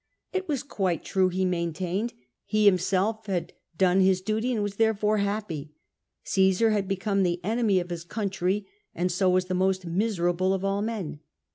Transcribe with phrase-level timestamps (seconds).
[0.33, 5.19] It was quite true, he maintained: he himself had done his duty, and was therefore
[5.19, 5.75] happy.
[6.23, 10.65] Caesar had become the enemy of his country, and so was the most miserable of
[10.65, 11.19] all men.